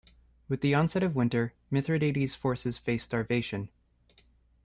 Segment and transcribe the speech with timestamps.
[0.49, 3.69] With the onset of winter, Mithridates's forces faced starvation.